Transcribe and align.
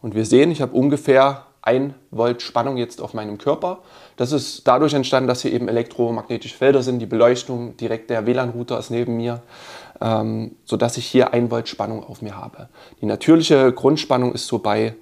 Und 0.00 0.14
wir 0.14 0.24
sehen, 0.24 0.50
ich 0.50 0.62
habe 0.62 0.72
ungefähr 0.72 1.46
1 1.62 1.92
Volt 2.10 2.40
Spannung 2.40 2.76
jetzt 2.76 3.00
auf 3.00 3.14
meinem 3.14 3.36
Körper. 3.36 3.80
Das 4.16 4.32
ist 4.32 4.66
dadurch 4.66 4.94
entstanden, 4.94 5.28
dass 5.28 5.42
hier 5.42 5.52
eben 5.52 5.68
elektromagnetische 5.68 6.56
Felder 6.56 6.82
sind. 6.82 7.00
Die 7.00 7.06
Beleuchtung 7.06 7.76
direkt 7.76 8.10
der 8.10 8.26
WLAN-Router 8.26 8.78
ist 8.78 8.90
neben 8.90 9.16
mir, 9.16 9.42
ähm, 10.00 10.56
sodass 10.64 10.96
ich 10.96 11.06
hier 11.06 11.34
1 11.34 11.50
Volt 11.50 11.68
Spannung 11.68 12.04
auf 12.04 12.22
mir 12.22 12.36
habe. 12.36 12.68
Die 13.00 13.06
natürliche 13.06 13.72
Grundspannung 13.72 14.32
ist 14.32 14.46
so 14.46 14.58
bei, 14.58 14.94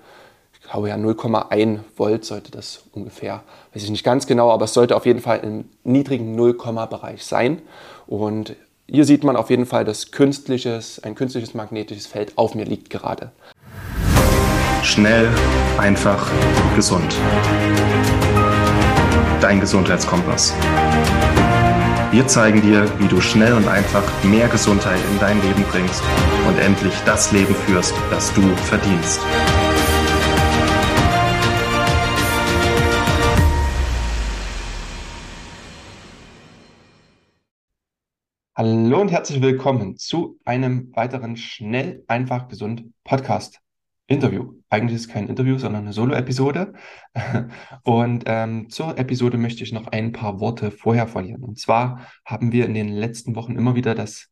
ich 0.54 0.68
glaube 0.68 0.88
ja 0.88 0.96
0,1 0.96 1.80
Volt 1.96 2.24
sollte 2.24 2.50
das 2.50 2.84
ungefähr, 2.92 3.42
weiß 3.74 3.84
ich 3.84 3.90
nicht 3.90 4.04
ganz 4.04 4.26
genau, 4.26 4.50
aber 4.50 4.64
es 4.64 4.74
sollte 4.74 4.96
auf 4.96 5.06
jeden 5.06 5.20
Fall 5.20 5.40
im 5.40 5.66
niedrigen 5.84 6.34
0, 6.34 6.54
Bereich 6.54 7.24
sein. 7.24 7.62
Und 8.06 8.56
hier 8.88 9.04
sieht 9.04 9.24
man 9.24 9.36
auf 9.36 9.50
jeden 9.50 9.66
Fall, 9.66 9.84
dass 9.84 10.10
künstliches, 10.10 11.02
ein 11.02 11.14
künstliches 11.14 11.54
magnetisches 11.54 12.06
Feld 12.06 12.38
auf 12.38 12.54
mir 12.54 12.64
liegt 12.64 12.88
gerade. 12.90 13.30
Schnell, 14.87 15.29
einfach, 15.79 16.31
gesund. 16.76 17.18
Dein 19.40 19.58
Gesundheitskompass. 19.58 20.54
Wir 22.13 22.29
zeigen 22.29 22.63
dir, 22.63 22.89
wie 23.00 23.08
du 23.08 23.21
schnell 23.21 23.53
und 23.54 23.67
einfach 23.67 24.04
mehr 24.22 24.46
Gesundheit 24.46 25.00
in 25.11 25.18
dein 25.18 25.43
Leben 25.43 25.64
bringst 25.72 26.04
und 26.46 26.57
endlich 26.61 26.94
das 27.04 27.32
Leben 27.32 27.53
führst, 27.67 27.94
das 28.11 28.32
du 28.32 28.43
verdienst. 28.54 29.21
Hallo 38.55 39.00
und 39.00 39.11
herzlich 39.11 39.42
willkommen 39.42 39.97
zu 39.97 40.39
einem 40.44 40.94
weiteren 40.94 41.36
Schnell, 41.36 42.05
einfach, 42.06 42.47
gesund 42.47 42.84
Podcast. 43.03 43.61
Interview. 44.08 44.55
Eigentlich 44.69 44.96
ist 44.96 45.06
es 45.06 45.12
kein 45.12 45.28
Interview, 45.28 45.58
sondern 45.58 45.83
eine 45.83 45.92
Solo-Episode. 45.92 46.74
Und 47.82 48.24
ähm, 48.26 48.70
zur 48.70 48.98
Episode 48.98 49.36
möchte 49.36 49.64
ich 49.64 49.72
noch 49.72 49.88
ein 49.88 50.12
paar 50.12 50.40
Worte 50.40 50.70
vorher 50.70 51.08
verlieren. 51.08 51.42
Und 51.42 51.58
zwar 51.58 52.06
haben 52.24 52.52
wir 52.52 52.66
in 52.66 52.74
den 52.74 52.88
letzten 52.88 53.34
Wochen 53.34 53.56
immer 53.56 53.74
wieder 53.74 53.94
das 53.94 54.28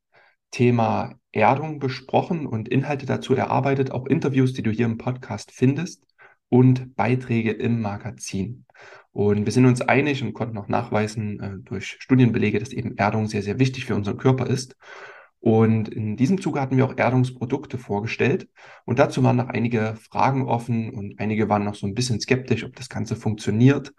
Thema 0.50 1.14
Erdung 1.33 1.81
besprochen 1.81 2.47
und 2.47 2.69
Inhalte 2.69 3.06
dazu 3.06 3.34
erarbeitet, 3.34 3.91
auch 3.91 4.06
Interviews, 4.06 4.53
die 4.53 4.62
du 4.62 4.70
hier 4.70 4.86
im 4.86 4.98
Podcast 4.98 5.50
findest 5.50 6.05
und 6.48 6.94
Beiträge 6.94 7.50
im 7.50 7.81
Magazin. 7.81 8.66
Und 9.11 9.44
wir 9.44 9.53
sind 9.53 9.66
uns 9.66 9.81
einig 9.81 10.22
und 10.22 10.34
konnten 10.34 10.59
auch 10.59 10.69
nachweisen 10.69 11.41
äh, 11.41 11.50
durch 11.64 11.97
Studienbelege, 11.98 12.61
dass 12.61 12.72
eben 12.72 12.97
Erdung 12.97 13.27
sehr, 13.27 13.42
sehr 13.42 13.59
wichtig 13.59 13.86
für 13.86 13.97
unseren 13.97 14.19
Körper 14.19 14.47
ist. 14.47 14.77
Und 15.45 15.91
in 15.91 16.17
diesem 16.17 16.41
Zuge 16.41 16.59
hatten 16.59 16.78
wir 16.78 16.87
auch 16.87 16.97
Erdungsprodukte 16.97 17.77
vorgestellt. 17.77 18.48
Und 18.87 18.98
dazu 18.98 19.23
waren 19.23 19.37
noch 19.37 19.48
einige 19.48 19.95
Fragen 20.00 20.48
offen 20.48 20.89
und 20.89 21.20
einige 21.20 21.50
waren 21.50 21.64
noch 21.64 21.75
so 21.75 21.87
ein 21.87 21.92
bisschen 21.92 22.19
skeptisch, 22.19 22.64
ob 22.64 22.75
das 22.77 22.89
Ganze 22.89 23.14
funktioniert. 23.14 23.92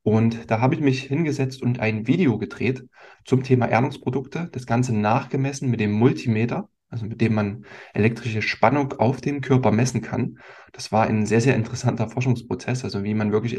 Und 0.00 0.50
da 0.50 0.62
habe 0.62 0.74
ich 0.74 0.80
mich 0.80 1.02
hingesetzt 1.02 1.60
und 1.60 1.80
ein 1.80 2.06
Video 2.06 2.38
gedreht 2.38 2.82
zum 3.26 3.42
Thema 3.42 3.66
Erdungsprodukte, 3.66 4.48
das 4.50 4.64
Ganze 4.64 4.96
nachgemessen 4.96 5.68
mit 5.68 5.80
dem 5.80 5.92
Multimeter, 5.92 6.70
also 6.88 7.04
mit 7.04 7.20
dem 7.20 7.34
man 7.34 7.66
elektrische 7.92 8.40
Spannung 8.40 8.94
auf 8.94 9.20
dem 9.20 9.42
Körper 9.42 9.72
messen 9.72 10.00
kann. 10.00 10.38
Das 10.72 10.92
war 10.92 11.06
ein 11.06 11.26
sehr, 11.26 11.42
sehr 11.42 11.56
interessanter 11.56 12.08
Forschungsprozess, 12.08 12.84
also 12.84 13.04
wie 13.04 13.12
man 13.12 13.32
wirklich 13.32 13.58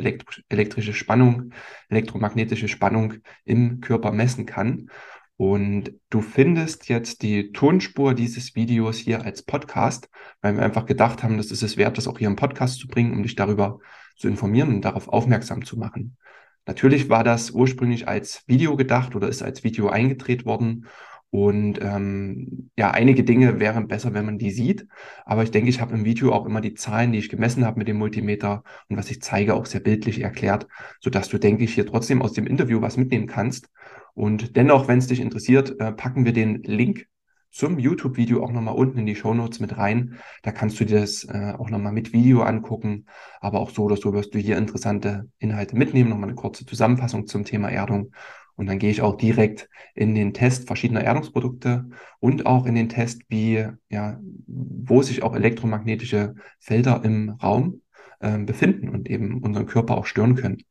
elektrische 0.49 0.93
Spannung, 0.93 1.51
elektromagnetische 1.89 2.67
Spannung 2.67 3.13
im 3.45 3.79
Körper 3.79 4.11
messen 4.11 4.47
kann. 4.47 4.89
Und 5.37 5.91
du 6.09 6.21
findest 6.21 6.89
jetzt 6.89 7.21
die 7.21 7.51
Tonspur 7.51 8.15
dieses 8.15 8.55
Videos 8.55 8.97
hier 8.97 9.23
als 9.23 9.43
Podcast, 9.43 10.09
weil 10.41 10.55
wir 10.55 10.63
einfach 10.63 10.87
gedacht 10.87 11.21
haben, 11.21 11.37
dass 11.37 11.51
es 11.51 11.61
es 11.61 11.77
wert, 11.77 11.97
das 11.97 12.07
auch 12.07 12.17
hier 12.17 12.27
im 12.27 12.35
Podcast 12.35 12.79
zu 12.79 12.87
bringen, 12.87 13.13
um 13.13 13.21
dich 13.21 13.35
darüber 13.35 13.79
zu 14.17 14.27
informieren 14.27 14.69
und 14.69 14.81
darauf 14.81 15.07
aufmerksam 15.07 15.63
zu 15.63 15.77
machen. 15.77 16.17
Natürlich 16.65 17.07
war 17.09 17.23
das 17.23 17.51
ursprünglich 17.51 18.07
als 18.07 18.43
Video 18.47 18.75
gedacht 18.75 19.15
oder 19.15 19.29
ist 19.29 19.43
als 19.43 19.63
Video 19.63 19.89
eingedreht 19.89 20.45
worden. 20.45 20.87
Und 21.29 21.79
ähm, 21.81 22.71
ja, 22.75 22.91
einige 22.91 23.23
Dinge 23.23 23.59
wären 23.59 23.87
besser, 23.87 24.13
wenn 24.13 24.25
man 24.25 24.39
die 24.39 24.49
sieht. 24.49 24.87
Aber 25.23 25.43
ich 25.43 25.51
denke, 25.51 25.69
ich 25.69 25.81
habe 25.81 25.93
im 25.93 26.03
Video 26.03 26.33
auch 26.33 26.45
immer 26.45 26.61
die 26.61 26.73
Zahlen, 26.73 27.11
die 27.11 27.19
ich 27.19 27.29
gemessen 27.29 27.63
habe 27.63 27.77
mit 27.77 27.87
dem 27.87 27.97
Multimeter 27.97 28.63
und 28.89 28.97
was 28.97 29.11
ich 29.11 29.21
zeige, 29.21 29.53
auch 29.53 29.67
sehr 29.67 29.81
bildlich 29.81 30.21
erklärt, 30.21 30.67
sodass 30.99 31.29
du, 31.29 31.37
denke 31.37 31.63
ich, 31.63 31.75
hier 31.75 31.85
trotzdem 31.85 32.23
aus 32.23 32.33
dem 32.33 32.47
Interview 32.47 32.81
was 32.81 32.97
mitnehmen 32.97 33.27
kannst 33.27 33.69
und 34.17 34.55
dennoch, 34.55 34.87
wenn 34.87 34.97
es 34.97 35.05
dich 35.05 35.19
interessiert, 35.19 35.79
äh, 35.79 35.91
packen 35.91 36.25
wir 36.25 36.33
den 36.33 36.63
Link 36.63 37.05
zum 37.51 37.77
YouTube-Video 37.77 38.43
auch 38.43 38.51
nochmal 38.51 38.73
unten 38.73 38.97
in 38.97 39.05
die 39.05 39.15
Show 39.15 39.35
Notes 39.35 39.59
mit 39.59 39.77
rein. 39.77 40.17
Da 40.41 40.51
kannst 40.51 40.79
du 40.79 40.85
dir 40.85 41.01
das 41.01 41.23
äh, 41.25 41.53
auch 41.55 41.69
nochmal 41.69 41.91
mit 41.91 42.13
Video 42.13 42.41
angucken. 42.41 43.05
Aber 43.41 43.59
auch 43.59 43.69
so 43.69 43.83
oder 43.83 43.95
so 43.95 44.13
wirst 44.13 44.33
du 44.33 44.39
hier 44.39 44.57
interessante 44.57 45.29
Inhalte 45.37 45.77
mitnehmen. 45.77 46.09
Nochmal 46.09 46.29
eine 46.29 46.35
kurze 46.35 46.65
Zusammenfassung 46.65 47.27
zum 47.27 47.45
Thema 47.45 47.69
Erdung. 47.69 48.11
Und 48.55 48.65
dann 48.65 48.79
gehe 48.79 48.89
ich 48.89 49.03
auch 49.03 49.17
direkt 49.17 49.69
in 49.93 50.15
den 50.15 50.33
Test 50.33 50.65
verschiedener 50.65 51.03
Erdungsprodukte 51.03 51.87
und 52.19 52.47
auch 52.47 52.65
in 52.65 52.73
den 52.73 52.89
Test, 52.89 53.21
wie, 53.29 53.67
ja, 53.87 54.19
wo 54.47 55.03
sich 55.03 55.21
auch 55.21 55.35
elektromagnetische 55.35 56.33
Felder 56.59 57.03
im 57.03 57.29
Raum 57.29 57.83
äh, 58.19 58.39
befinden 58.39 58.89
und 58.89 59.11
eben 59.11 59.43
unseren 59.43 59.67
Körper 59.67 59.95
auch 59.95 60.07
stören 60.07 60.33
können. 60.33 60.63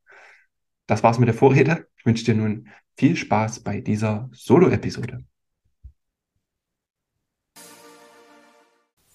Das 0.87 1.03
war's 1.03 1.19
mit 1.19 1.27
der 1.27 1.35
Vorrede. 1.35 1.87
Ich 1.97 2.07
wünsche 2.07 2.25
dir 2.25 2.35
nun 2.35 2.69
viel 2.97 3.17
Spaß 3.17 3.61
bei 3.61 3.81
dieser 3.81 4.31
Solo-Episode. 4.33 5.25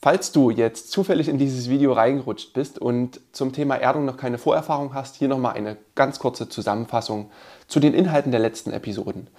Falls 0.03 0.31
du 0.31 0.49
jetzt 0.49 0.91
zufällig 0.91 1.29
in 1.29 1.37
dieses 1.37 1.69
Video 1.69 1.93
reingerutscht 1.93 2.53
bist 2.53 2.79
und 2.79 3.21
zum 3.33 3.53
Thema 3.53 3.75
Erdung 3.75 4.05
noch 4.05 4.17
keine 4.17 4.39
Vorerfahrung 4.39 4.95
hast, 4.95 5.15
hier 5.15 5.27
nochmal 5.27 5.53
eine 5.53 5.77
ganz 5.93 6.17
kurze 6.17 6.49
Zusammenfassung 6.49 7.29
zu 7.67 7.79
den 7.79 7.93
Inhalten 7.93 8.31
der 8.31 8.39
letzten 8.41 8.71
Episoden. 8.71 9.29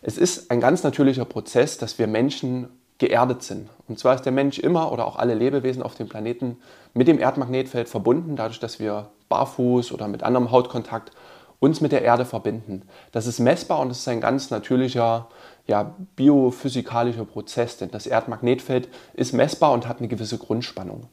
Es 0.00 0.18
ist 0.18 0.50
ein 0.50 0.60
ganz 0.60 0.84
natürlicher 0.84 1.24
Prozess, 1.24 1.76
dass 1.76 1.98
wir 1.98 2.06
Menschen 2.06 2.68
geerdet 2.98 3.42
sind. 3.42 3.68
Und 3.88 3.98
zwar 3.98 4.14
ist 4.14 4.22
der 4.22 4.32
Mensch 4.32 4.60
immer 4.60 4.92
oder 4.92 5.06
auch 5.06 5.16
alle 5.16 5.34
Lebewesen 5.34 5.82
auf 5.82 5.96
dem 5.96 6.08
Planeten 6.08 6.58
mit 6.94 7.08
dem 7.08 7.18
Erdmagnetfeld 7.18 7.88
verbunden, 7.88 8.36
dadurch, 8.36 8.60
dass 8.60 8.78
wir 8.78 9.10
barfuß 9.28 9.90
oder 9.90 10.06
mit 10.06 10.22
anderem 10.22 10.52
Hautkontakt 10.52 11.10
uns 11.62 11.80
mit 11.80 11.92
der 11.92 12.02
Erde 12.02 12.24
verbinden. 12.24 12.82
Das 13.12 13.28
ist 13.28 13.38
messbar 13.38 13.78
und 13.78 13.88
das 13.88 14.00
ist 14.00 14.08
ein 14.08 14.20
ganz 14.20 14.50
natürlicher 14.50 15.28
ja, 15.64 15.94
biophysikalischer 16.16 17.24
Prozess, 17.24 17.76
denn 17.76 17.88
das 17.92 18.08
Erdmagnetfeld 18.08 18.88
ist 19.14 19.32
messbar 19.32 19.70
und 19.70 19.86
hat 19.86 20.00
eine 20.00 20.08
gewisse 20.08 20.38
Grundspannung. 20.38 21.06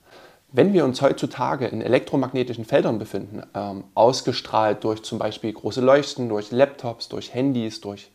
Wenn 0.52 0.74
wir 0.74 0.86
uns 0.86 1.04
heutzutage 1.04 1.68
in 1.68 1.82
elektromagnetischen 1.82 2.66
Feldern 2.66 2.98
befinden, 2.98 3.44
ähm, 3.54 3.84
ausgestrahlt 3.94 4.84
durch 4.84 5.04
zum 5.04 5.20
Beispiel 5.20 5.54
große 5.54 5.82
Leuchten, 5.82 6.30
durch 6.30 6.50
Laptops, 6.50 7.10
durch 7.10 7.32
Handys, 7.36 7.80
durch 7.80 8.10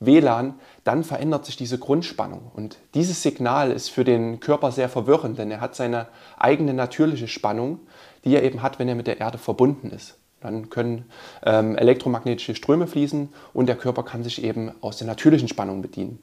WLAN, 0.00 0.54
dann 0.84 1.04
verändert 1.04 1.44
sich 1.44 1.58
diese 1.58 1.78
Grundspannung. 1.78 2.50
Und 2.54 2.78
dieses 2.94 3.22
Signal 3.22 3.70
ist 3.70 3.90
für 3.90 4.04
den 4.04 4.40
Körper 4.40 4.72
sehr 4.72 4.88
verwirrend, 4.88 5.38
denn 5.38 5.50
er 5.50 5.60
hat 5.60 5.74
seine 5.74 6.06
eigene 6.38 6.72
natürliche 6.72 7.28
Spannung, 7.28 7.80
die 8.24 8.34
er 8.34 8.42
eben 8.42 8.62
hat, 8.62 8.78
wenn 8.78 8.88
er 8.88 8.94
mit 8.94 9.06
der 9.06 9.20
Erde 9.20 9.36
verbunden 9.36 9.90
ist. 9.90 10.16
Dann 10.44 10.68
können 10.68 11.06
ähm, 11.44 11.74
elektromagnetische 11.74 12.54
Ströme 12.54 12.86
fließen 12.86 13.30
und 13.54 13.66
der 13.66 13.76
Körper 13.76 14.02
kann 14.02 14.22
sich 14.22 14.44
eben 14.44 14.72
aus 14.82 14.98
der 14.98 15.06
natürlichen 15.06 15.48
Spannung 15.48 15.80
bedienen. 15.80 16.18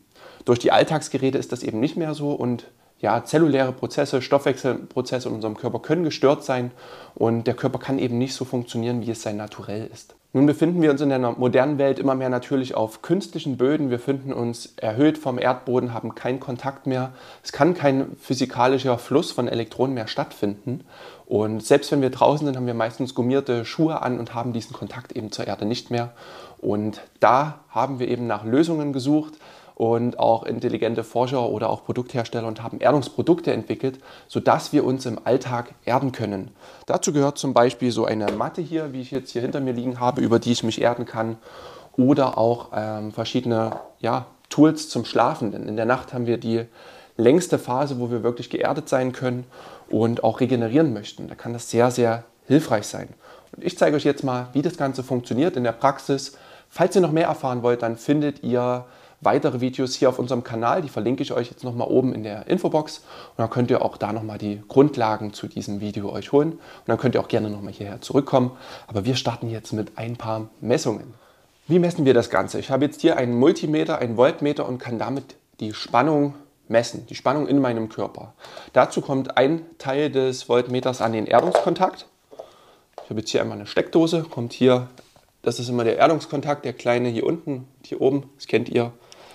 Durch 0.45 0.59
die 0.59 0.71
Alltagsgeräte 0.71 1.39
ist 1.39 1.51
das 1.51 1.63
eben 1.63 1.79
nicht 1.79 1.97
mehr 1.97 2.13
so 2.13 2.31
und 2.31 2.67
ja, 3.01 3.23
zelluläre 3.25 3.73
Prozesse, 3.73 4.21
Stoffwechselprozesse 4.21 5.27
in 5.27 5.35
unserem 5.35 5.57
Körper 5.57 5.79
können 5.79 6.03
gestört 6.03 6.43
sein 6.43 6.71
und 7.15 7.45
der 7.47 7.55
Körper 7.55 7.79
kann 7.79 7.99
eben 7.99 8.17
nicht 8.17 8.35
so 8.35 8.45
funktionieren, 8.45 9.01
wie 9.01 9.11
es 9.11 9.23
sein 9.23 9.37
Naturell 9.37 9.89
ist. 9.91 10.15
Nun 10.33 10.45
befinden 10.45 10.81
wir 10.81 10.91
uns 10.91 11.01
in 11.01 11.09
der 11.09 11.19
modernen 11.19 11.77
Welt 11.77 11.99
immer 11.99 12.15
mehr 12.15 12.29
natürlich 12.29 12.73
auf 12.73 13.01
künstlichen 13.01 13.57
Böden. 13.57 13.89
Wir 13.89 13.99
finden 13.99 14.31
uns 14.31 14.73
erhöht 14.77 15.17
vom 15.17 15.37
Erdboden, 15.37 15.93
haben 15.93 16.15
keinen 16.15 16.39
Kontakt 16.39 16.87
mehr. 16.87 17.11
Es 17.43 17.51
kann 17.51 17.73
kein 17.73 18.15
physikalischer 18.15 18.97
Fluss 18.97 19.33
von 19.33 19.49
Elektronen 19.49 19.93
mehr 19.93 20.07
stattfinden. 20.07 20.85
Und 21.25 21.65
selbst 21.65 21.91
wenn 21.91 22.01
wir 22.01 22.11
draußen 22.11 22.45
sind, 22.45 22.55
haben 22.55 22.65
wir 22.65 22.73
meistens 22.73 23.13
gummierte 23.13 23.65
Schuhe 23.65 24.01
an 24.01 24.19
und 24.19 24.33
haben 24.33 24.53
diesen 24.53 24.71
Kontakt 24.71 25.11
eben 25.11 25.33
zur 25.33 25.47
Erde 25.47 25.65
nicht 25.65 25.91
mehr. 25.91 26.13
Und 26.59 27.01
da 27.19 27.59
haben 27.69 27.99
wir 27.99 28.07
eben 28.07 28.25
nach 28.25 28.45
Lösungen 28.45 28.93
gesucht, 28.93 29.33
und 29.81 30.19
auch 30.19 30.43
intelligente 30.43 31.03
Forscher 31.03 31.49
oder 31.49 31.71
auch 31.71 31.83
Produkthersteller 31.83 32.45
und 32.45 32.61
haben 32.61 32.79
Erdungsprodukte 32.79 33.51
entwickelt, 33.51 33.97
sodass 34.27 34.73
wir 34.73 34.85
uns 34.85 35.07
im 35.07 35.17
Alltag 35.23 35.73
erden 35.85 36.11
können. 36.11 36.51
Dazu 36.85 37.11
gehört 37.11 37.39
zum 37.39 37.55
Beispiel 37.55 37.89
so 37.89 38.05
eine 38.05 38.31
Matte 38.31 38.61
hier, 38.61 38.93
wie 38.93 39.01
ich 39.01 39.09
jetzt 39.09 39.31
hier 39.31 39.41
hinter 39.41 39.59
mir 39.59 39.73
liegen 39.73 39.99
habe, 39.99 40.21
über 40.21 40.37
die 40.37 40.51
ich 40.51 40.61
mich 40.61 40.79
erden 40.79 41.07
kann 41.07 41.37
oder 41.97 42.37
auch 42.37 42.69
ähm, 42.75 43.11
verschiedene 43.11 43.77
ja, 43.97 44.27
Tools 44.49 44.87
zum 44.87 45.03
Schlafen. 45.03 45.51
Denn 45.51 45.67
in 45.67 45.77
der 45.77 45.87
Nacht 45.87 46.13
haben 46.13 46.27
wir 46.27 46.37
die 46.37 46.65
längste 47.17 47.57
Phase, 47.57 47.99
wo 47.99 48.11
wir 48.11 48.21
wirklich 48.21 48.51
geerdet 48.51 48.87
sein 48.87 49.13
können 49.13 49.45
und 49.89 50.23
auch 50.23 50.41
regenerieren 50.41 50.93
möchten. 50.93 51.27
Da 51.27 51.33
kann 51.33 51.53
das 51.53 51.71
sehr, 51.71 51.89
sehr 51.89 52.23
hilfreich 52.45 52.85
sein. 52.85 53.09
Und 53.55 53.63
ich 53.63 53.79
zeige 53.79 53.95
euch 53.95 54.03
jetzt 54.03 54.23
mal, 54.23 54.49
wie 54.53 54.61
das 54.61 54.77
Ganze 54.77 55.01
funktioniert 55.01 55.55
in 55.55 55.63
der 55.63 55.71
Praxis. 55.71 56.37
Falls 56.69 56.95
ihr 56.95 57.01
noch 57.01 57.11
mehr 57.11 57.25
erfahren 57.25 57.63
wollt, 57.63 57.81
dann 57.81 57.97
findet 57.97 58.43
ihr 58.43 58.85
weitere 59.21 59.61
Videos 59.61 59.95
hier 59.95 60.09
auf 60.09 60.19
unserem 60.19 60.43
Kanal. 60.43 60.81
Die 60.81 60.89
verlinke 60.89 61.23
ich 61.23 61.31
euch 61.31 61.49
jetzt 61.49 61.63
nochmal 61.63 61.87
oben 61.87 62.13
in 62.13 62.23
der 62.23 62.47
Infobox. 62.47 62.97
Und 62.97 63.37
dann 63.37 63.49
könnt 63.49 63.71
ihr 63.71 63.83
auch 63.83 63.97
da 63.97 64.11
nochmal 64.11 64.37
die 64.37 64.61
Grundlagen 64.67 65.33
zu 65.33 65.47
diesem 65.47 65.79
Video 65.79 66.11
euch 66.11 66.31
holen. 66.31 66.53
Und 66.53 66.87
dann 66.87 66.97
könnt 66.97 67.15
ihr 67.15 67.21
auch 67.21 67.27
gerne 67.27 67.49
nochmal 67.49 67.73
hierher 67.73 68.01
zurückkommen. 68.01 68.51
Aber 68.87 69.05
wir 69.05 69.15
starten 69.15 69.49
jetzt 69.49 69.71
mit 69.71 69.97
ein 69.97 70.17
paar 70.17 70.49
Messungen. 70.59 71.13
Wie 71.67 71.79
messen 71.79 72.05
wir 72.05 72.13
das 72.13 72.29
Ganze? 72.29 72.59
Ich 72.59 72.69
habe 72.69 72.85
jetzt 72.85 73.01
hier 73.01 73.17
einen 73.17 73.37
Multimeter, 73.37 73.99
einen 73.99 74.17
Voltmeter 74.17 74.67
und 74.67 74.79
kann 74.79 74.99
damit 74.99 75.35
die 75.59 75.73
Spannung 75.73 76.33
messen, 76.67 77.05
die 77.07 77.15
Spannung 77.15 77.47
in 77.47 77.59
meinem 77.59 77.89
Körper. 77.89 78.33
Dazu 78.73 79.01
kommt 79.01 79.37
ein 79.37 79.61
Teil 79.77 80.09
des 80.09 80.43
Voltmeters 80.43 81.01
an 81.01 81.13
den 81.13 81.27
Erdungskontakt. 81.27 82.07
Ich 83.03 83.09
habe 83.09 83.19
jetzt 83.19 83.29
hier 83.29 83.41
einmal 83.41 83.57
eine 83.57 83.67
Steckdose, 83.67 84.23
kommt 84.23 84.53
hier, 84.53 84.87
das 85.43 85.59
ist 85.59 85.69
immer 85.69 85.83
der 85.83 85.97
Erdungskontakt, 85.97 86.65
der 86.65 86.73
kleine 86.73 87.09
hier 87.09 87.25
unten, 87.25 87.67
hier 87.85 88.01
oben, 88.01 88.29
das 88.37 88.47
kennt 88.47 88.69
ihr. 88.69 88.91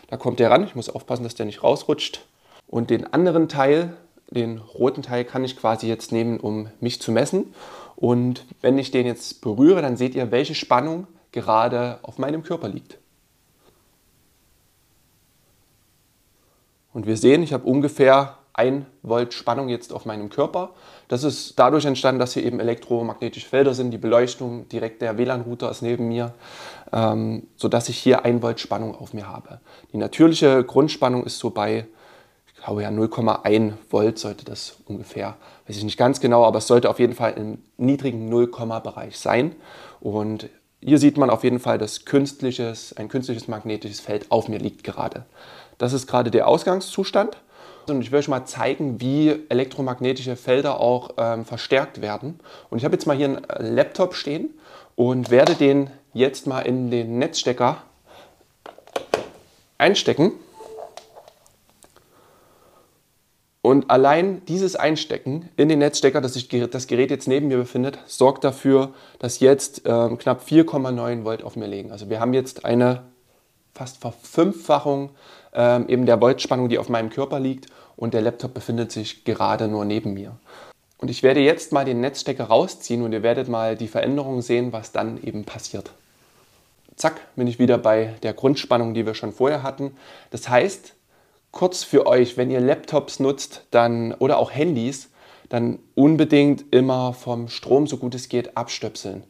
Da 0.09 0.17
kommt 0.17 0.39
der 0.39 0.51
ran, 0.51 0.65
ich 0.65 0.75
muss 0.75 0.89
aufpassen, 0.89 1.25
dass 1.25 1.35
der 1.35 1.47
nicht 1.47 1.63
rausrutscht. 1.63 2.25
Und 2.69 2.91
den 2.91 3.13
anderen 3.13 3.49
Teil, 3.49 3.97
den 4.31 4.59
roten 4.59 5.03
Teil, 5.03 5.25
kann 5.25 5.45
ich 5.45 5.57
quasi 5.57 5.87
jetzt 5.89 6.13
nehmen, 6.13 6.39
um 6.41 6.69
mich 6.81 7.01
zu 7.01 7.13
messen. 7.13 7.55
Und 7.97 8.45
wenn 8.61 8.79
ich 8.79 8.91
den 8.91 9.07
jetzt 9.07 9.41
berühre, 9.41 9.83
dann 9.83 9.97
seht 9.97 10.15
ihr, 10.15 10.31
welche 10.31 10.55
Spannung 10.55 11.07
gerade 11.33 11.99
auf 12.03 12.19
meinem 12.19 12.43
Körper 12.43 12.69
liegt. 12.69 12.99
Und 16.93 17.07
wir 17.07 17.17
sehen, 17.17 17.43
ich 17.43 17.53
habe 17.53 17.67
ungefähr 17.69 18.39
1 18.57 18.87
Volt 19.03 19.35
Spannung 19.35 19.69
jetzt 19.69 19.93
auf 19.93 20.07
meinem 20.07 20.31
Körper. 20.31 20.71
Das 21.09 21.25
ist 21.25 21.59
dadurch 21.59 21.85
entstanden, 21.85 22.19
dass 22.19 22.33
hier 22.33 22.45
eben 22.45 22.59
elektromagnetische 22.59 23.49
Felder 23.49 23.75
sind. 23.75 23.91
Die 23.91 23.99
Beleuchtung, 23.99 24.69
direkt 24.69 25.03
der 25.03 25.19
WLAN-Router 25.19 25.71
ist 25.71 25.83
neben 25.83 26.09
mir, 26.09 26.35
ähm, 26.93 27.47
sodass 27.57 27.89
ich 27.89 27.99
hier 27.99 28.25
1 28.25 28.43
Volt 28.43 28.59
Spannung 28.59 28.95
auf 28.95 29.13
mir 29.13 29.29
habe. 29.29 29.61
Die 29.93 29.99
natürliche 29.99 30.65
Grundspannung 30.65 31.25
ist 31.25 31.39
so 31.39 31.51
bei, 31.51 31.87
ich 32.47 32.63
glaube 32.63 32.83
ja 32.83 32.89
0,1 32.89 33.75
Volt 33.91 34.19
sollte 34.19 34.45
das 34.45 34.79
ungefähr, 34.87 35.37
weiß 35.69 35.77
ich 35.77 35.85
nicht 35.85 35.99
ganz 35.99 36.21
genau, 36.21 36.45
aber 36.45 36.59
es 36.59 36.67
sollte 36.67 36.89
auf 36.89 36.99
jeden 36.99 37.15
Fall 37.15 37.35
im 37.35 37.59
niedrigen 37.77 38.33
0,-Bereich 38.33 39.19
sein. 39.19 39.55
Und 40.01 40.49
hier 40.81 40.99
sieht 40.99 41.17
man 41.19 41.31
auf 41.31 41.45
jeden 41.45 41.59
Fall, 41.59 41.79
dass 41.79 42.05
künstliches, 42.05 42.95
ein 42.97 43.09
künstliches 43.09 43.49
magnetisches 43.49 44.01
Feld 44.01 44.31
auf 44.31 44.49
mir 44.49 44.59
liegt 44.59 44.85
gerade. 44.85 45.27
Das 45.79 45.93
ist 45.93 46.07
gerade 46.07 46.31
der 46.31 46.49
Ausgangszustand. 46.49 47.37
Und 47.91 48.03
ich 48.03 48.13
will 48.13 48.19
euch 48.19 48.29
mal 48.29 48.45
zeigen, 48.45 49.01
wie 49.01 49.45
elektromagnetische 49.49 50.37
Felder 50.37 50.81
auch 50.81 51.11
ähm, 51.17 51.45
verstärkt 51.45 52.01
werden. 52.01 52.41
Und 52.71 52.79
ich 52.79 52.85
habe 52.85 52.95
jetzt 52.95 53.07
mal 53.07 53.17
hier 53.17 53.27
einen 53.27 53.75
Laptop 53.75 54.15
stehen 54.15 54.51
und 54.95 55.31
werde 55.31 55.55
den 55.55 55.91
jetzt 56.13 56.47
mal 56.47 56.61
in 56.61 56.91
den 56.91 57.19
Netzstecker 57.19 57.83
einstecken. 59.79 60.33
Und 63.63 63.91
allein 63.91 64.45
dieses 64.47 64.77
Einstecken 64.77 65.49
in 65.57 65.69
den 65.69 65.81
Netzstecker, 65.81 66.21
dass 66.21 66.35
sich 66.35 66.49
das 66.49 66.87
Gerät 66.87 67.11
jetzt 67.11 67.27
neben 67.27 67.49
mir 67.49 67.57
befindet, 67.57 67.99
sorgt 68.07 68.45
dafür, 68.45 68.95
dass 69.19 69.41
jetzt 69.41 69.83
ähm, 69.85 70.19
knapp 70.19 70.45
4,9 70.47 71.25
Volt 71.25 71.43
auf 71.43 71.57
mir 71.57 71.67
liegen. 71.67 71.91
Also 71.91 72.09
wir 72.09 72.21
haben 72.21 72.33
jetzt 72.33 72.65
eine 72.65 73.03
fast 73.75 73.99
Verfünffachung 73.99 75.11
ähm, 75.57 75.89
eben 75.89 76.07
der 76.07 76.21
Voltspannung, 76.21 76.69
die 76.69 76.79
auf 76.79 76.89
meinem 76.89 77.11
Körper 77.11 77.41
liegt 77.41 77.67
und 77.97 78.15
der 78.15 78.21
Laptop 78.21 78.55
befindet 78.55 78.93
sich 78.93 79.25
gerade 79.25 79.67
nur 79.67 79.85
neben 79.85 80.15
mir. 80.15 80.37
Und 80.99 81.11
ich 81.11 81.23
werde 81.23 81.41
jetzt 81.41 81.73
mal 81.73 81.85
den 81.85 82.01
Netzstecker 82.01 82.45
rausziehen 82.45 83.03
und 83.03 83.13
ihr 83.13 83.23
werdet 83.23 83.49
mal 83.49 83.77
die 83.77 83.89
Veränderung 83.89 84.41
sehen, 84.43 84.73
was 84.73 84.93
dann 84.93 85.23
eben 85.23 85.45
passiert. 85.45 85.91
Zack, 86.95 87.21
bin 87.37 87.47
ich 87.47 87.59
wieder 87.59 87.77
bei 87.77 88.15
der 88.23 88.33
Grundspannung, 88.33 88.95
die 88.95 89.05
wir 89.05 89.15
schon 89.15 89.33
vorher 89.33 89.63
hatten. 89.63 89.95
Das 90.31 90.49
heißt, 90.49 90.95
kurz 91.51 91.85
für 91.85 92.07
euch, 92.07 92.39
wenn 92.39 92.51
ihr 92.51 92.61
Laptops 92.61 93.21
nutzt 93.21 93.65
dann, 93.71 94.15
oder 94.15 94.39
auch 94.39 94.51
Handys, 94.51 95.11
dann 95.51 95.79
unbedingt 95.95 96.65
immer 96.75 97.13
vom 97.13 97.49
Strom, 97.49 97.87
so 97.87 97.99
gut 97.99 98.15
es 98.15 98.29
geht, 98.29 98.57
abstöpseln. 98.57 99.25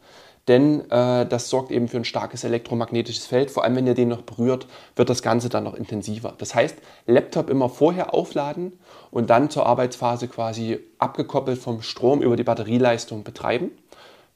Denn 0.49 0.89
äh, 0.91 1.27
das 1.27 1.51
sorgt 1.51 1.73
eben 1.73 1.89
für 1.89 1.97
ein 1.97 2.05
starkes 2.05 2.45
elektromagnetisches 2.45 3.27
Feld. 3.27 3.51
Vor 3.51 3.65
allem, 3.65 3.77
wenn 3.77 3.87
ihr 3.87 3.95
den 3.95 4.09
noch 4.09 4.23
berührt, 4.23 4.67
wird 4.95 5.11
das 5.11 5.23
Ganze 5.23 5.49
dann 5.49 5.65
noch 5.65 5.75
intensiver. 5.75 6.35
Das 6.39 6.55
heißt, 6.55 6.77
Laptop 7.07 7.51
immer 7.51 7.69
vorher 7.69 8.15
aufladen 8.15 8.79
und 9.11 9.29
dann 9.31 9.51
zur 9.51 9.67
Arbeitsphase 9.67 10.29
quasi 10.29 10.79
abgekoppelt 10.99 11.59
vom 11.59 11.83
Strom 11.83 12.23
über 12.23 12.37
die 12.37 12.45
Batterieleistung 12.45 13.25
betreiben. 13.25 13.73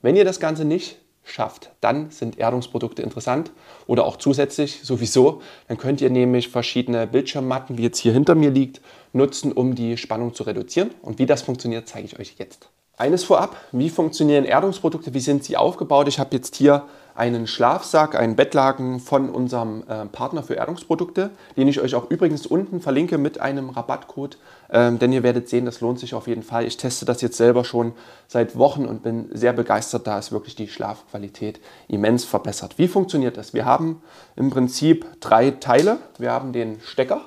Wenn 0.02 0.16
ihr 0.16 0.24
das 0.24 0.40
Ganze 0.40 0.64
nicht 0.64 0.98
schafft, 1.22 1.70
dann 1.80 2.10
sind 2.10 2.38
Erdungsprodukte 2.38 3.02
interessant 3.02 3.52
oder 3.86 4.04
auch 4.04 4.16
zusätzlich 4.16 4.80
sowieso. 4.82 5.42
Dann 5.68 5.78
könnt 5.78 6.00
ihr 6.00 6.10
nämlich 6.10 6.48
verschiedene 6.48 7.06
Bildschirmmatten, 7.06 7.78
wie 7.78 7.82
jetzt 7.82 7.98
hier 7.98 8.12
hinter 8.12 8.34
mir 8.34 8.50
liegt, 8.50 8.80
nutzen, 9.12 9.52
um 9.52 9.76
die 9.76 9.96
Spannung 9.96 10.34
zu 10.34 10.42
reduzieren. 10.42 10.90
Und 11.02 11.18
wie 11.18 11.26
das 11.26 11.42
funktioniert, 11.42 11.86
zeige 11.86 12.06
ich 12.06 12.18
euch 12.18 12.34
jetzt. 12.38 12.70
Eines 13.00 13.24
vorab, 13.24 13.56
wie 13.72 13.88
funktionieren 13.88 14.44
Erdungsprodukte, 14.44 15.14
wie 15.14 15.20
sind 15.20 15.42
sie 15.42 15.56
aufgebaut? 15.56 16.06
Ich 16.06 16.18
habe 16.18 16.36
jetzt 16.36 16.54
hier 16.56 16.84
einen 17.14 17.46
Schlafsack, 17.46 18.14
einen 18.14 18.36
Bettlaken 18.36 19.00
von 19.00 19.30
unserem 19.30 19.84
äh, 19.88 20.04
Partner 20.04 20.42
für 20.42 20.56
Erdungsprodukte, 20.56 21.30
den 21.56 21.66
ich 21.66 21.80
euch 21.80 21.94
auch 21.94 22.10
übrigens 22.10 22.44
unten 22.44 22.82
verlinke 22.82 23.16
mit 23.16 23.40
einem 23.40 23.70
Rabattcode, 23.70 24.36
ähm, 24.68 24.98
denn 24.98 25.14
ihr 25.14 25.22
werdet 25.22 25.48
sehen, 25.48 25.64
das 25.64 25.80
lohnt 25.80 25.98
sich 25.98 26.12
auf 26.12 26.26
jeden 26.28 26.42
Fall. 26.42 26.66
Ich 26.66 26.76
teste 26.76 27.06
das 27.06 27.22
jetzt 27.22 27.38
selber 27.38 27.64
schon 27.64 27.94
seit 28.28 28.58
Wochen 28.58 28.84
und 28.84 29.02
bin 29.02 29.30
sehr 29.32 29.54
begeistert, 29.54 30.06
da 30.06 30.18
ist 30.18 30.30
wirklich 30.30 30.54
die 30.54 30.68
Schlafqualität 30.68 31.58
immens 31.88 32.26
verbessert. 32.26 32.74
Wie 32.76 32.86
funktioniert 32.86 33.38
das? 33.38 33.54
Wir 33.54 33.64
haben 33.64 34.02
im 34.36 34.50
Prinzip 34.50 35.06
drei 35.20 35.52
Teile. 35.52 35.96
Wir 36.18 36.32
haben 36.32 36.52
den 36.52 36.82
Stecker. 36.82 37.22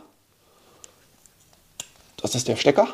Das 2.22 2.36
ist 2.36 2.48
der 2.48 2.58
Stecker. 2.58 2.90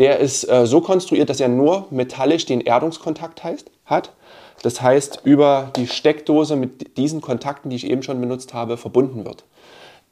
Der 0.00 0.18
ist 0.18 0.48
äh, 0.48 0.66
so 0.66 0.80
konstruiert, 0.80 1.28
dass 1.28 1.40
er 1.40 1.48
nur 1.48 1.86
metallisch 1.90 2.46
den 2.46 2.62
Erdungskontakt 2.62 3.44
heißt, 3.44 3.70
hat. 3.84 4.14
Das 4.62 4.80
heißt, 4.80 5.20
über 5.24 5.70
die 5.76 5.86
Steckdose 5.86 6.56
mit 6.56 6.96
diesen 6.96 7.20
Kontakten, 7.20 7.68
die 7.68 7.76
ich 7.76 7.88
eben 7.88 8.02
schon 8.02 8.18
benutzt 8.18 8.54
habe, 8.54 8.78
verbunden 8.78 9.26
wird. 9.26 9.44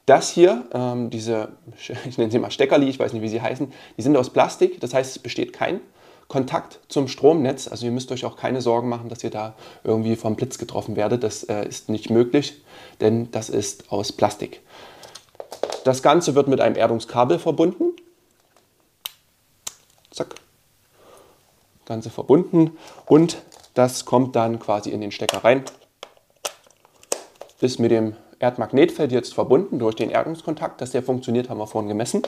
Das 0.05 0.29
hier, 0.29 0.65
ähm, 0.75 1.09
diese, 1.09 1.49
ich 2.07 2.19
nenne 2.19 2.31
sie 2.31 2.39
mal 2.39 2.51
Steckerli, 2.51 2.87
ich 2.87 2.99
weiß 2.99 3.15
nicht, 3.15 3.23
wie 3.23 3.31
sie 3.31 3.41
heißen, 3.41 3.73
die 3.97 4.03
sind 4.03 4.15
aus 4.19 4.29
Plastik. 4.29 4.79
Das 4.79 4.93
heißt, 4.93 5.17
es 5.17 5.19
besteht 5.23 5.55
kein 5.55 5.81
Kontakt 6.29 6.81
zum 6.89 7.09
Stromnetz. 7.09 7.67
Also 7.67 7.87
ihr 7.87 7.93
müsst 7.93 8.13
euch 8.13 8.27
auch 8.27 8.37
keine 8.37 8.61
Sorgen 8.61 8.91
machen, 8.91 9.09
dass 9.09 9.25
ihr 9.25 9.31
da 9.31 9.55
irgendwie 9.85 10.17
vom 10.17 10.37
Blitz 10.37 10.59
getroffen 10.59 10.97
werdet. 10.97 11.25
Das 11.25 11.45
äh, 11.45 11.67
ist 11.67 11.89
nicht 11.89 12.11
möglich, 12.11 12.61
denn 13.01 13.31
das 13.31 13.49
ist 13.49 13.91
aus 13.91 14.13
Plastik. 14.13 14.61
Das 15.85 16.03
Ganze 16.03 16.35
wird 16.35 16.49
mit 16.49 16.61
einem 16.61 16.77
Erdungskabel 16.77 17.39
verbunden. 17.39 17.95
Zack. 20.19 20.35
Ganze 21.87 22.11
verbunden 22.11 22.77
und 23.07 23.39
das 23.75 24.05
kommt 24.05 24.35
dann 24.35 24.59
quasi 24.59 24.91
in 24.91 25.01
den 25.01 25.13
Stecker 25.13 25.45
rein. 25.45 25.63
Ist 27.61 27.79
mit 27.79 27.93
dem 27.93 28.17
Erdmagnetfeld 28.41 29.13
jetzt 29.13 29.33
verbunden 29.33 29.79
durch 29.79 29.95
den 29.95 30.11
Erdungskontakt. 30.11 30.81
Dass 30.81 30.91
der 30.91 31.05
funktioniert, 31.05 31.49
haben 31.49 31.59
wir 31.59 31.69
vorhin 31.69 31.89
gemessen. 31.89 32.23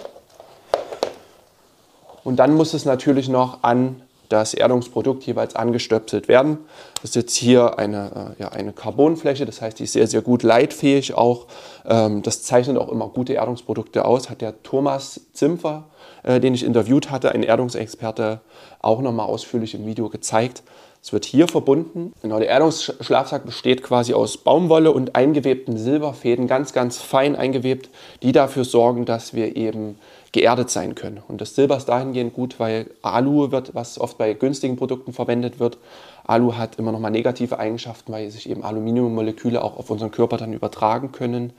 Und 2.23 2.37
dann 2.37 2.55
muss 2.55 2.75
es 2.75 2.85
natürlich 2.85 3.29
noch 3.29 3.65
an 3.65 4.03
das 4.31 4.55
Erdungsprodukt 4.55 5.25
jeweils 5.25 5.57
angestöpselt 5.57 6.29
werden. 6.29 6.59
Das 6.95 7.11
ist 7.11 7.17
jetzt 7.17 7.37
hier 7.37 7.79
eine, 7.79 8.35
äh, 8.39 8.43
ja, 8.43 8.49
eine 8.49 8.73
Carbonfläche, 8.73 9.45
das 9.45 9.61
heißt, 9.61 9.79
die 9.79 9.85
ist 9.85 9.93
sehr, 9.93 10.07
sehr 10.07 10.23
gut 10.23 10.43
leitfähig 10.43 11.15
auch. 11.15 11.47
Ähm, 11.85 12.23
das 12.23 12.45
zeichnet 12.45 12.79
auch 12.79 12.89
immer 12.89 13.09
gute 13.09 13.35
Erdungsprodukte 13.35 14.05
aus, 14.05 14.31
hat 14.31 14.41
der 14.41 14.63
Thomas 14.63 15.21
Zimpfer, 15.33 15.85
äh, 16.23 16.41
den 16.41 16.55
ich 16.55 16.65
interviewt 16.65 17.11
hatte, 17.11 17.33
ein 17.33 17.43
Erdungsexperte, 17.43 18.41
auch 18.81 19.03
nochmal 19.03 19.27
ausführlich 19.27 19.75
im 19.75 19.85
Video 19.85 20.09
gezeigt. 20.09 20.63
Es 21.03 21.13
wird 21.15 21.25
hier 21.25 21.49
verbunden. 21.49 22.13
Genau, 22.21 22.39
der 22.39 22.49
Erdungsschlafsack 22.49 23.47
besteht 23.47 23.83
quasi 23.83 24.13
aus 24.13 24.37
Baumwolle 24.37 24.93
und 24.93 25.17
eingewebten 25.17 25.79
Silberfäden, 25.79 26.47
ganz, 26.47 26.75
ganz 26.75 26.99
fein 26.99 27.37
eingewebt, 27.37 27.89
die 28.23 28.33
dafür 28.33 28.65
sorgen, 28.65 29.07
dass 29.07 29.33
wir 29.33 29.57
eben 29.57 29.99
geerdet 30.33 30.71
sein 30.71 30.95
können. 30.95 31.21
Und 31.27 31.41
das 31.41 31.55
Silber 31.55 31.77
ist 31.77 31.87
dahingehend 31.87 32.35
gut, 32.35 32.61
weil 32.61 32.91
Alu 33.03 33.51
wird, 33.51 33.75
was 33.75 33.99
oft 33.99 34.17
bei 34.17 34.33
günstigen 34.35 34.77
Produkten 34.77 35.13
verwendet 35.13 35.59
wird. 35.59 35.79
Alu 36.25 36.57
hat 36.57 36.79
immer 36.79 36.93
noch 36.93 37.01
mal 37.01 37.11
negative 37.11 37.59
Eigenschaften, 37.59 38.13
weil 38.13 38.31
sich 38.31 38.49
eben 38.49 38.63
Aluminiummoleküle 38.63 39.63
auch 39.63 39.77
auf 39.77 39.91
unseren 39.91 40.13
Körper 40.13 40.37
dann 40.37 40.53
übertragen 40.53 41.11
können. 41.11 41.53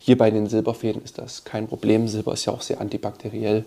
Hier 0.00 0.18
bei 0.18 0.30
den 0.30 0.48
Silberfäden 0.48 1.02
ist 1.02 1.18
das 1.18 1.44
kein 1.44 1.68
Problem. 1.68 2.08
Silber 2.08 2.32
ist 2.32 2.44
ja 2.44 2.52
auch 2.52 2.62
sehr 2.62 2.80
antibakteriell 2.80 3.64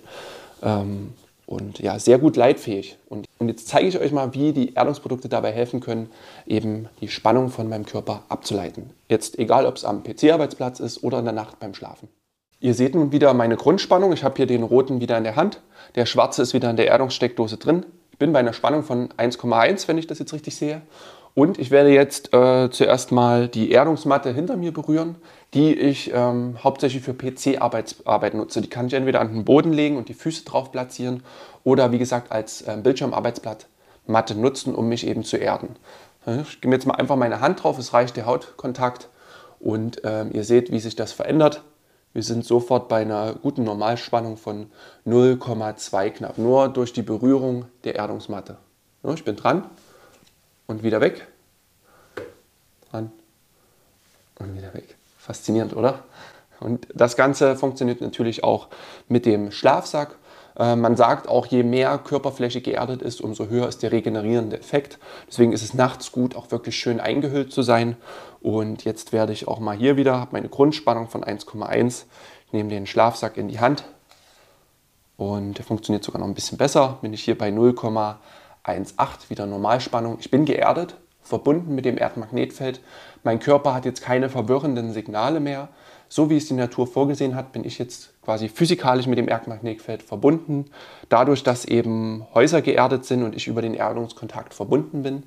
ähm, 0.61 1.13
und 1.45 1.79
ja, 1.79 1.97
sehr 1.97 2.19
gut 2.19 2.35
leitfähig. 2.35 2.97
Und, 3.07 3.27
und 3.37 3.47
jetzt 3.47 3.69
zeige 3.69 3.87
ich 3.87 3.97
euch 3.97 4.11
mal, 4.11 4.33
wie 4.33 4.51
die 4.51 4.73
Erdungsprodukte 4.73 5.29
dabei 5.29 5.53
helfen 5.53 5.79
können, 5.79 6.09
eben 6.45 6.89
die 6.99 7.07
Spannung 7.07 7.49
von 7.49 7.69
meinem 7.69 7.85
Körper 7.85 8.23
abzuleiten. 8.27 8.89
Jetzt 9.07 9.39
egal, 9.39 9.65
ob 9.65 9.77
es 9.77 9.85
am 9.85 10.03
PC-Arbeitsplatz 10.03 10.81
ist 10.81 11.01
oder 11.01 11.19
in 11.19 11.25
der 11.25 11.33
Nacht 11.33 11.59
beim 11.59 11.73
Schlafen. 11.73 12.09
Ihr 12.61 12.73
seht 12.73 12.93
nun 12.93 13.13
wieder 13.13 13.33
meine 13.33 13.55
Grundspannung. 13.55 14.11
Ich 14.11 14.23
habe 14.23 14.35
hier 14.35 14.45
den 14.45 14.63
roten 14.63 14.99
wieder 14.99 15.17
in 15.17 15.23
der 15.23 15.37
Hand. 15.37 15.61
Der 15.95 16.05
schwarze 16.05 16.41
ist 16.41 16.53
wieder 16.53 16.69
in 16.69 16.75
der 16.75 16.87
Erdungssteckdose 16.87 17.57
drin. 17.57 17.85
Ich 18.11 18.17
bin 18.17 18.33
bei 18.33 18.39
einer 18.39 18.51
Spannung 18.51 18.83
von 18.83 19.09
1,1, 19.13 19.87
wenn 19.87 19.97
ich 19.97 20.07
das 20.07 20.19
jetzt 20.19 20.33
richtig 20.33 20.57
sehe. 20.57 20.81
Und 21.35 21.57
ich 21.57 21.71
werde 21.71 21.91
jetzt 21.91 22.33
äh, 22.33 22.69
zuerst 22.69 23.13
mal 23.13 23.47
die 23.47 23.71
Erdungsmatte 23.71 24.33
hinter 24.33 24.57
mir 24.57 24.73
berühren, 24.73 25.15
die 25.53 25.73
ich 25.73 26.11
ähm, 26.13 26.57
hauptsächlich 26.61 27.01
für 27.01 27.13
PC-Arbeit 27.13 28.33
nutze. 28.33 28.59
Die 28.59 28.69
kann 28.69 28.87
ich 28.87 28.93
entweder 28.93 29.21
an 29.21 29.31
den 29.31 29.45
Boden 29.45 29.71
legen 29.71 29.95
und 29.95 30.09
die 30.09 30.13
Füße 30.13 30.43
drauf 30.43 30.73
platzieren 30.73 31.23
oder 31.63 31.93
wie 31.93 31.99
gesagt 31.99 32.29
als 32.29 32.63
äh, 32.63 32.75
Bildschirmarbeitsblatt 32.83 33.67
nutzen, 34.35 34.75
um 34.75 34.89
mich 34.89 35.07
eben 35.07 35.23
zu 35.23 35.37
erden. 35.37 35.75
Ich 36.25 36.61
gebe 36.61 36.73
jetzt 36.73 36.87
mal 36.87 36.95
einfach 36.95 37.15
meine 37.15 37.41
Hand 37.41 37.63
drauf, 37.63 37.77
es 37.77 37.93
reicht 37.93 38.17
der 38.17 38.25
Hautkontakt 38.25 39.07
und 39.59 40.01
ähm, 40.03 40.31
ihr 40.33 40.43
seht, 40.43 40.71
wie 40.71 40.79
sich 40.79 40.95
das 40.95 41.13
verändert. 41.13 41.63
Wir 42.13 42.23
sind 42.23 42.43
sofort 42.43 42.87
bei 42.87 43.01
einer 43.01 43.33
guten 43.33 43.63
Normalspannung 43.63 44.37
von 44.37 44.71
0,2 45.05 46.09
knapp, 46.09 46.37
nur 46.37 46.69
durch 46.69 46.91
die 46.91 47.03
Berührung 47.03 47.65
der 47.83 47.95
Erdungsmatte. 47.95 48.57
Ich 49.13 49.23
bin 49.23 49.35
dran 49.35 49.69
und 50.67 50.83
wieder 50.83 51.01
weg. 51.01 51.27
Dran 52.89 53.11
und 54.39 54.55
wieder 54.57 54.73
weg. 54.73 54.95
Faszinierend, 55.17 55.75
oder? 55.75 56.03
Und 56.59 56.87
das 56.93 57.15
Ganze 57.15 57.55
funktioniert 57.55 58.01
natürlich 58.01 58.43
auch 58.43 58.67
mit 59.07 59.25
dem 59.25 59.51
Schlafsack 59.51 60.15
man 60.59 60.97
sagt 60.97 61.29
auch, 61.29 61.45
je 61.45 61.63
mehr 61.63 61.97
Körperfläche 61.97 62.59
geerdet 62.59 63.01
ist, 63.01 63.21
umso 63.21 63.47
höher 63.47 63.69
ist 63.69 63.81
der 63.81 63.93
regenerierende 63.93 64.59
Effekt. 64.59 64.99
Deswegen 65.29 65.53
ist 65.53 65.63
es 65.63 65.73
nachts 65.73 66.11
gut, 66.11 66.35
auch 66.35 66.51
wirklich 66.51 66.75
schön 66.75 66.99
eingehüllt 66.99 67.53
zu 67.53 67.61
sein. 67.61 67.95
Und 68.41 68.83
jetzt 68.83 69.13
werde 69.13 69.31
ich 69.31 69.47
auch 69.47 69.59
mal 69.59 69.77
hier 69.77 69.95
wieder, 69.95 70.19
habe 70.19 70.33
meine 70.33 70.49
Grundspannung 70.49 71.07
von 71.07 71.23
1,1. 71.23 72.03
Ich 72.47 72.51
nehme 72.53 72.69
den 72.69 72.87
Schlafsack 72.87 73.37
in 73.37 73.47
die 73.47 73.61
Hand 73.61 73.85
und 75.15 75.57
der 75.57 75.63
funktioniert 75.63 76.03
sogar 76.03 76.19
noch 76.19 76.27
ein 76.27 76.33
bisschen 76.33 76.57
besser. 76.57 76.97
Bin 77.01 77.13
ich 77.13 77.23
hier 77.23 77.37
bei 77.37 77.49
0,18 77.49 79.29
wieder 79.29 79.45
Normalspannung. 79.45 80.17
Ich 80.19 80.29
bin 80.29 80.43
geerdet, 80.43 80.95
verbunden 81.21 81.73
mit 81.73 81.85
dem 81.85 81.97
Erdmagnetfeld. 81.97 82.81
Mein 83.23 83.39
Körper 83.39 83.73
hat 83.73 83.85
jetzt 83.85 84.01
keine 84.01 84.29
verwirrenden 84.29 84.91
Signale 84.91 85.39
mehr 85.39 85.69
so 86.09 86.29
wie 86.29 86.37
es 86.37 86.47
die 86.47 86.55
Natur 86.55 86.87
vorgesehen 86.87 87.35
hat, 87.35 87.53
bin 87.53 87.63
ich 87.63 87.77
jetzt 87.77 88.11
quasi 88.23 88.49
physikalisch 88.49 89.07
mit 89.07 89.17
dem 89.17 89.29
Erdmagnetfeld 89.29 90.03
verbunden. 90.03 90.65
Dadurch, 91.07 91.43
dass 91.43 91.65
eben 91.65 92.25
Häuser 92.33 92.61
geerdet 92.61 93.05
sind 93.05 93.23
und 93.23 93.35
ich 93.35 93.47
über 93.47 93.61
den 93.61 93.75
Erdungskontakt 93.75 94.53
verbunden 94.53 95.03
bin. 95.03 95.23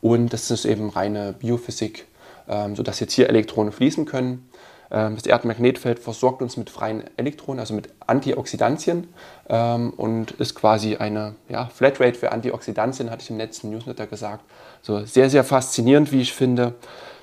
Und 0.00 0.32
das 0.32 0.50
ist 0.50 0.64
eben 0.64 0.90
reine 0.90 1.34
Biophysik, 1.34 2.06
ähm, 2.48 2.74
sodass 2.74 3.00
jetzt 3.00 3.12
hier 3.12 3.28
Elektronen 3.28 3.72
fließen 3.72 4.06
können. 4.06 4.48
Ähm, 4.90 5.14
das 5.16 5.26
Erdmagnetfeld 5.26 5.98
versorgt 5.98 6.40
uns 6.42 6.56
mit 6.56 6.70
freien 6.70 7.04
Elektronen, 7.16 7.60
also 7.60 7.74
mit 7.74 7.88
Antioxidantien 8.06 9.08
ähm, 9.48 9.90
und 9.90 10.32
ist 10.32 10.54
quasi 10.54 10.96
eine 10.96 11.34
ja, 11.48 11.66
Flatrate 11.66 12.18
für 12.18 12.32
Antioxidantien, 12.32 13.10
hatte 13.10 13.22
ich 13.22 13.30
im 13.30 13.38
letzten 13.38 13.70
Newsletter 13.70 14.06
gesagt. 14.06 14.44
So 14.82 15.04
sehr, 15.04 15.30
sehr 15.30 15.44
faszinierend, 15.44 16.12
wie 16.12 16.20
ich 16.20 16.32
finde. 16.32 16.74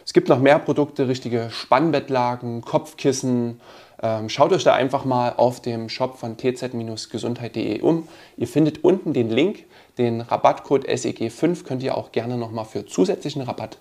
Es 0.05 0.13
gibt 0.13 0.29
noch 0.29 0.39
mehr 0.39 0.60
Produkte, 0.60 1.08
richtige 1.08 1.50
Spannbettlagen, 1.51 2.62
Kopfkissen. 2.62 3.62
Ähm, 4.01 4.29
schaut 4.29 4.51
euch 4.51 4.63
da 4.63 4.74
einfach 4.74 5.05
mal 5.05 5.34
auf 5.38 5.62
dem 5.62 5.89
Shop 5.89 6.17
von 6.17 6.38
tz-gesundheit.de 6.38 7.81
um. 7.81 8.08
Ihr 8.38 8.48
findet 8.48 8.84
unten 8.84 9.13
den 9.13 9.29
Link, 9.29 9.65
den 9.98 10.22
Rabattcode 10.22 10.88
SEG5 10.88 11.63
könnt 11.63 11.84
ihr 11.84 11.98
auch 11.98 12.12
gerne 12.12 12.38
nochmal 12.38 12.65
für 12.65 12.86
zusätzlichen 12.86 13.43
Rabatt 13.43 13.77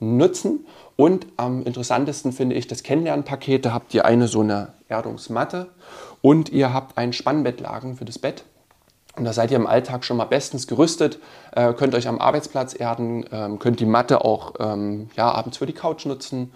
nutzen. 0.00 0.66
Und 0.96 1.26
am 1.36 1.64
interessantesten 1.64 2.32
finde 2.32 2.56
ich 2.56 2.66
das 2.66 2.82
Kennenlernpaket. 2.82 3.64
Da 3.64 3.72
habt 3.72 3.94
ihr 3.94 4.04
eine 4.04 4.28
so 4.28 4.40
eine 4.40 4.74
Erdungsmatte 4.88 5.68
und 6.20 6.50
ihr 6.50 6.74
habt 6.74 6.98
einen 6.98 7.12
Spannbettlagen 7.12 7.96
für 7.96 8.04
das 8.04 8.18
Bett. 8.18 8.44
Und 9.16 9.24
da 9.24 9.32
seid 9.32 9.50
ihr 9.50 9.58
im 9.58 9.66
Alltag 9.66 10.04
schon 10.04 10.16
mal 10.16 10.24
bestens 10.24 10.66
gerüstet, 10.66 11.18
äh, 11.54 11.72
könnt 11.74 11.94
euch 11.94 12.08
am 12.08 12.18
Arbeitsplatz 12.18 12.78
erden, 12.78 13.26
ähm, 13.30 13.58
könnt 13.58 13.78
die 13.80 13.86
Matte 13.86 14.24
auch 14.24 14.54
ähm, 14.58 15.10
ja, 15.16 15.30
abends 15.30 15.58
für 15.58 15.66
die 15.66 15.74
Couch 15.74 16.06
nutzen 16.06 16.52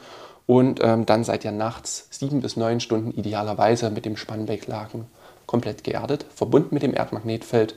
und 0.46 0.80
ähm, 0.82 1.04
dann 1.04 1.22
seid 1.22 1.44
ihr 1.44 1.52
nachts 1.52 2.08
sieben 2.10 2.40
bis 2.40 2.56
neun 2.56 2.80
Stunden 2.80 3.10
idealerweise 3.10 3.90
mit 3.90 4.06
dem 4.06 4.16
Spannbecklaken 4.16 5.06
komplett 5.44 5.84
geerdet, 5.84 6.24
verbunden 6.34 6.74
mit 6.74 6.82
dem 6.82 6.94
Erdmagnetfeld 6.94 7.76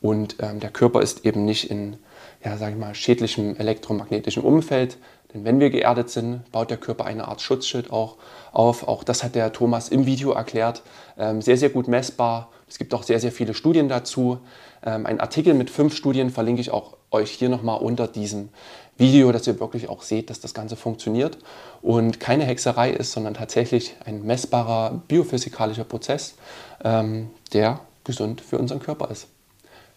und 0.00 0.36
ähm, 0.40 0.60
der 0.60 0.70
Körper 0.70 1.02
ist 1.02 1.24
eben 1.26 1.44
nicht 1.44 1.68
in 1.68 1.98
ja, 2.44 2.56
sag 2.56 2.70
ich 2.70 2.78
mal, 2.78 2.94
schädlichem 2.94 3.56
elektromagnetischen 3.56 4.42
Umfeld. 4.42 4.96
Denn 5.32 5.44
wenn 5.44 5.60
wir 5.60 5.70
geerdet 5.70 6.10
sind, 6.10 6.50
baut 6.50 6.70
der 6.70 6.78
Körper 6.78 7.04
eine 7.04 7.28
Art 7.28 7.40
Schutzschild 7.40 7.90
auch 7.90 8.16
auf. 8.52 8.88
Auch 8.88 9.04
das 9.04 9.22
hat 9.22 9.34
der 9.34 9.52
Thomas 9.52 9.88
im 9.88 10.06
Video 10.06 10.32
erklärt. 10.32 10.82
Ähm, 11.18 11.42
sehr, 11.42 11.56
sehr 11.56 11.70
gut 11.70 11.86
messbar 11.86 12.50
es 12.70 12.78
gibt 12.78 12.94
auch 12.94 13.02
sehr, 13.02 13.18
sehr 13.18 13.32
viele 13.32 13.52
Studien 13.52 13.88
dazu. 13.88 14.38
Ähm, 14.84 15.04
ein 15.04 15.20
Artikel 15.20 15.54
mit 15.54 15.70
fünf 15.70 15.94
Studien 15.94 16.30
verlinke 16.30 16.60
ich 16.60 16.70
auch 16.70 16.96
euch 17.10 17.32
hier 17.32 17.48
nochmal 17.48 17.80
unter 17.80 18.06
diesem 18.06 18.50
Video, 18.96 19.32
dass 19.32 19.46
ihr 19.48 19.58
wirklich 19.58 19.88
auch 19.88 20.02
seht, 20.02 20.30
dass 20.30 20.38
das 20.38 20.54
Ganze 20.54 20.76
funktioniert 20.76 21.38
und 21.82 22.20
keine 22.20 22.44
Hexerei 22.44 22.90
ist, 22.90 23.10
sondern 23.12 23.34
tatsächlich 23.34 23.96
ein 24.04 24.22
messbarer 24.22 25.02
biophysikalischer 25.08 25.84
Prozess, 25.84 26.36
ähm, 26.84 27.30
der 27.52 27.80
gesund 28.04 28.40
für 28.40 28.58
unseren 28.58 28.78
Körper 28.78 29.10
ist. 29.10 29.26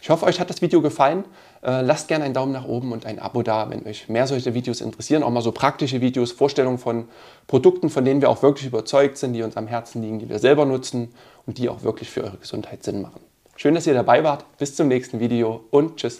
Ich 0.03 0.09
hoffe, 0.09 0.25
euch 0.25 0.41
hat 0.41 0.49
das 0.49 0.61
Video 0.61 0.81
gefallen. 0.81 1.23
Äh, 1.63 1.79
lasst 1.79 2.09
gerne 2.09 2.25
einen 2.25 2.33
Daumen 2.33 2.51
nach 2.51 2.65
oben 2.65 2.91
und 2.91 3.05
ein 3.05 3.19
Abo 3.19 3.41
da, 3.41 3.69
wenn 3.69 3.87
euch 3.87 4.09
mehr 4.09 4.27
solche 4.27 4.53
Videos 4.53 4.81
interessieren. 4.81 5.23
Auch 5.23 5.29
mal 5.29 5.41
so 5.41 5.53
praktische 5.53 6.01
Videos, 6.01 6.33
Vorstellungen 6.33 6.77
von 6.77 7.07
Produkten, 7.47 7.89
von 7.89 8.03
denen 8.03 8.19
wir 8.19 8.29
auch 8.29 8.43
wirklich 8.43 8.67
überzeugt 8.67 9.17
sind, 9.17 9.31
die 9.31 9.43
uns 9.43 9.55
am 9.55 9.65
Herzen 9.65 10.01
liegen, 10.01 10.19
die 10.19 10.27
wir 10.27 10.39
selber 10.39 10.65
nutzen 10.65 11.13
und 11.45 11.57
die 11.57 11.69
auch 11.69 11.83
wirklich 11.83 12.09
für 12.09 12.21
eure 12.21 12.35
Gesundheit 12.35 12.83
Sinn 12.83 13.01
machen. 13.01 13.21
Schön, 13.55 13.75
dass 13.75 13.87
ihr 13.87 13.93
dabei 13.93 14.25
wart. 14.25 14.43
Bis 14.57 14.75
zum 14.75 14.89
nächsten 14.89 15.21
Video 15.21 15.63
und 15.71 15.95
tschüss. 15.95 16.19